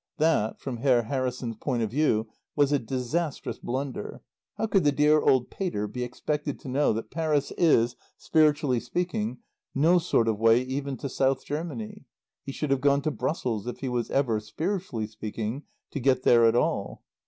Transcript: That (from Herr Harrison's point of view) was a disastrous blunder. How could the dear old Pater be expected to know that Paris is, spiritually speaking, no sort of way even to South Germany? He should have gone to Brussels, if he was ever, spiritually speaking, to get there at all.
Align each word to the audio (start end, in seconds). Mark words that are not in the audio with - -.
That 0.17 0.59
(from 0.59 0.77
Herr 0.77 1.03
Harrison's 1.03 1.57
point 1.57 1.83
of 1.83 1.91
view) 1.91 2.27
was 2.55 2.71
a 2.71 2.79
disastrous 2.79 3.59
blunder. 3.59 4.21
How 4.57 4.65
could 4.65 4.83
the 4.83 4.91
dear 4.91 5.21
old 5.21 5.51
Pater 5.51 5.87
be 5.87 6.03
expected 6.03 6.59
to 6.61 6.67
know 6.67 6.91
that 6.93 7.11
Paris 7.11 7.51
is, 7.55 7.95
spiritually 8.17 8.79
speaking, 8.79 9.37
no 9.75 9.99
sort 9.99 10.27
of 10.27 10.39
way 10.39 10.61
even 10.63 10.97
to 10.97 11.07
South 11.07 11.45
Germany? 11.45 12.05
He 12.43 12.51
should 12.51 12.71
have 12.71 12.81
gone 12.81 13.03
to 13.03 13.11
Brussels, 13.11 13.67
if 13.67 13.81
he 13.81 13.89
was 13.89 14.09
ever, 14.09 14.39
spiritually 14.39 15.05
speaking, 15.05 15.65
to 15.91 15.99
get 15.99 16.23
there 16.23 16.47
at 16.47 16.55
all. 16.55 17.03